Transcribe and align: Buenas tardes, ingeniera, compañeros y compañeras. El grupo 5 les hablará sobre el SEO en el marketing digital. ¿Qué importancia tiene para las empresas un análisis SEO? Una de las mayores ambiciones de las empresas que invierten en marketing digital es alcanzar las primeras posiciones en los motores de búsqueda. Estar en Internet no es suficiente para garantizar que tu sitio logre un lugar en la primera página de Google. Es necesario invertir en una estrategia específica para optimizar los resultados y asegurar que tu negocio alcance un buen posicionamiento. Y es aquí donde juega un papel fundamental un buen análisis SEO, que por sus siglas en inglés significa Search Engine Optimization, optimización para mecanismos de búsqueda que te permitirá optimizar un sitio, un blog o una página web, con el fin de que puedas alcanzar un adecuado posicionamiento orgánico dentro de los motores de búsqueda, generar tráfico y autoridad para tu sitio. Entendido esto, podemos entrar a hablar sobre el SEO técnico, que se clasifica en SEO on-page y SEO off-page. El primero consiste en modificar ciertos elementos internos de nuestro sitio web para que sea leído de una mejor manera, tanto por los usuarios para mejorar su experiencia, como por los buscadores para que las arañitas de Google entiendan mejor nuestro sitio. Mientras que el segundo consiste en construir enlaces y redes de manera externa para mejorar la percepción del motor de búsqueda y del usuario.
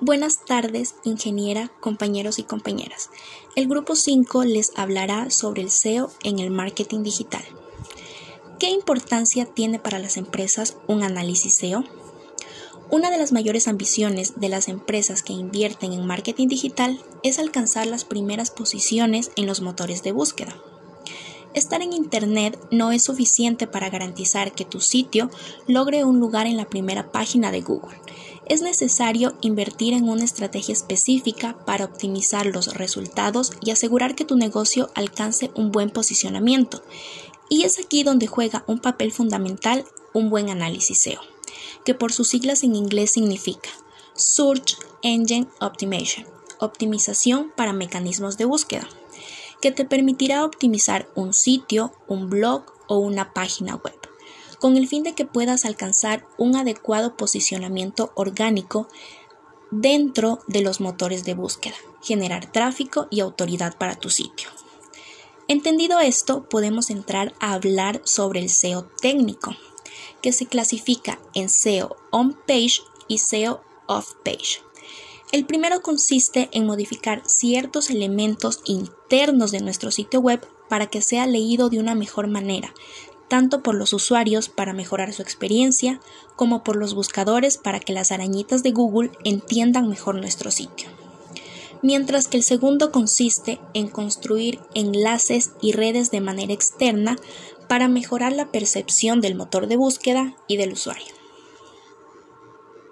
Buenas 0.00 0.44
tardes, 0.44 0.94
ingeniera, 1.02 1.72
compañeros 1.80 2.38
y 2.38 2.44
compañeras. 2.44 3.10
El 3.56 3.66
grupo 3.66 3.96
5 3.96 4.44
les 4.44 4.70
hablará 4.76 5.28
sobre 5.30 5.60
el 5.60 5.70
SEO 5.70 6.12
en 6.22 6.38
el 6.38 6.52
marketing 6.52 7.02
digital. 7.02 7.42
¿Qué 8.60 8.70
importancia 8.70 9.44
tiene 9.44 9.80
para 9.80 9.98
las 9.98 10.16
empresas 10.16 10.76
un 10.86 11.02
análisis 11.02 11.56
SEO? 11.56 11.82
Una 12.92 13.10
de 13.10 13.18
las 13.18 13.32
mayores 13.32 13.66
ambiciones 13.66 14.38
de 14.38 14.48
las 14.48 14.68
empresas 14.68 15.24
que 15.24 15.32
invierten 15.32 15.92
en 15.92 16.06
marketing 16.06 16.46
digital 16.46 17.02
es 17.24 17.40
alcanzar 17.40 17.88
las 17.88 18.04
primeras 18.04 18.52
posiciones 18.52 19.32
en 19.34 19.46
los 19.46 19.62
motores 19.62 20.04
de 20.04 20.12
búsqueda. 20.12 20.54
Estar 21.54 21.82
en 21.82 21.92
Internet 21.92 22.56
no 22.70 22.92
es 22.92 23.02
suficiente 23.02 23.66
para 23.66 23.90
garantizar 23.90 24.52
que 24.52 24.64
tu 24.64 24.80
sitio 24.80 25.28
logre 25.66 26.04
un 26.04 26.20
lugar 26.20 26.46
en 26.46 26.56
la 26.56 26.66
primera 26.66 27.10
página 27.10 27.50
de 27.50 27.62
Google. 27.62 27.98
Es 28.48 28.62
necesario 28.62 29.34
invertir 29.42 29.92
en 29.92 30.08
una 30.08 30.24
estrategia 30.24 30.72
específica 30.72 31.58
para 31.66 31.84
optimizar 31.84 32.46
los 32.46 32.74
resultados 32.74 33.52
y 33.60 33.70
asegurar 33.70 34.14
que 34.14 34.24
tu 34.24 34.36
negocio 34.36 34.90
alcance 34.94 35.50
un 35.54 35.70
buen 35.70 35.90
posicionamiento. 35.90 36.82
Y 37.50 37.64
es 37.64 37.78
aquí 37.78 38.04
donde 38.04 38.26
juega 38.26 38.64
un 38.66 38.78
papel 38.78 39.12
fundamental 39.12 39.84
un 40.14 40.30
buen 40.30 40.48
análisis 40.48 40.98
SEO, 40.98 41.20
que 41.84 41.94
por 41.94 42.12
sus 42.12 42.28
siglas 42.28 42.62
en 42.62 42.74
inglés 42.74 43.12
significa 43.12 43.70
Search 44.14 44.78
Engine 45.02 45.48
Optimization, 45.60 46.26
optimización 46.58 47.52
para 47.54 47.72
mecanismos 47.72 48.38
de 48.38 48.46
búsqueda 48.46 48.88
que 49.60 49.72
te 49.72 49.84
permitirá 49.84 50.44
optimizar 50.44 51.08
un 51.14 51.34
sitio, 51.34 51.92
un 52.06 52.30
blog 52.30 52.64
o 52.86 52.98
una 52.98 53.32
página 53.32 53.76
web, 53.76 53.97
con 54.60 54.76
el 54.76 54.88
fin 54.88 55.02
de 55.02 55.14
que 55.14 55.24
puedas 55.24 55.64
alcanzar 55.64 56.26
un 56.36 56.56
adecuado 56.56 57.16
posicionamiento 57.16 58.12
orgánico 58.14 58.88
dentro 59.70 60.40
de 60.46 60.62
los 60.62 60.80
motores 60.80 61.24
de 61.24 61.34
búsqueda, 61.34 61.76
generar 62.02 62.50
tráfico 62.50 63.06
y 63.10 63.20
autoridad 63.20 63.76
para 63.76 63.96
tu 63.96 64.10
sitio. 64.10 64.48
Entendido 65.46 65.98
esto, 66.00 66.48
podemos 66.48 66.90
entrar 66.90 67.34
a 67.40 67.54
hablar 67.54 68.02
sobre 68.04 68.40
el 68.40 68.50
SEO 68.50 68.84
técnico, 69.00 69.56
que 70.20 70.32
se 70.32 70.46
clasifica 70.46 71.18
en 71.34 71.48
SEO 71.48 71.96
on-page 72.10 72.82
y 73.06 73.18
SEO 73.18 73.62
off-page. 73.86 74.60
El 75.30 75.44
primero 75.44 75.82
consiste 75.82 76.48
en 76.52 76.66
modificar 76.66 77.22
ciertos 77.26 77.90
elementos 77.90 78.60
internos 78.64 79.50
de 79.50 79.60
nuestro 79.60 79.90
sitio 79.90 80.20
web 80.20 80.46
para 80.68 80.86
que 80.86 81.02
sea 81.02 81.26
leído 81.26 81.70
de 81.70 81.78
una 81.78 81.94
mejor 81.94 82.28
manera, 82.28 82.72
tanto 83.28 83.62
por 83.62 83.74
los 83.74 83.92
usuarios 83.92 84.48
para 84.48 84.72
mejorar 84.72 85.12
su 85.12 85.22
experiencia, 85.22 86.00
como 86.36 86.64
por 86.64 86.76
los 86.76 86.94
buscadores 86.94 87.58
para 87.58 87.80
que 87.80 87.92
las 87.92 88.12
arañitas 88.12 88.62
de 88.62 88.72
Google 88.72 89.10
entiendan 89.24 89.88
mejor 89.88 90.16
nuestro 90.16 90.50
sitio. 90.50 90.88
Mientras 91.82 92.26
que 92.26 92.38
el 92.38 92.42
segundo 92.42 92.90
consiste 92.90 93.60
en 93.74 93.88
construir 93.88 94.58
enlaces 94.74 95.52
y 95.60 95.72
redes 95.72 96.10
de 96.10 96.20
manera 96.20 96.52
externa 96.52 97.16
para 97.68 97.86
mejorar 97.86 98.32
la 98.32 98.50
percepción 98.50 99.20
del 99.20 99.36
motor 99.36 99.68
de 99.68 99.76
búsqueda 99.76 100.34
y 100.48 100.56
del 100.56 100.72
usuario. 100.72 101.17